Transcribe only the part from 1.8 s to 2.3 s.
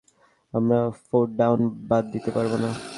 বাদ দিতে